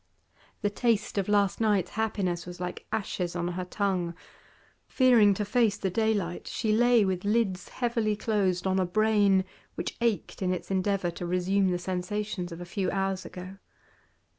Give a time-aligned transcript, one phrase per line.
[0.63, 4.15] The taste of last night's happiness was like ashes on her tongue;
[4.87, 9.45] fearing to face the daylight, she lay with lids heavily closed on a brain
[9.75, 13.59] which ached in its endeavour to resume the sensations of a few hours ago.